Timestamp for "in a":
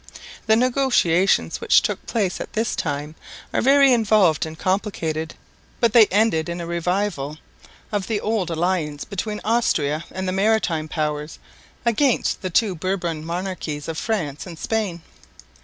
6.49-6.65